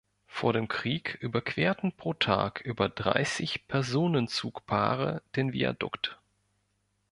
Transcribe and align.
Vor 0.25 0.51
dem 0.53 0.67
Krieg 0.67 1.19
überquerten 1.21 1.91
pro 1.91 2.15
Tag 2.15 2.61
über 2.61 2.89
dreißig 2.89 3.67
Personenzugpaare 3.67 5.21
den 5.35 5.53
Viadukt. 5.53 6.19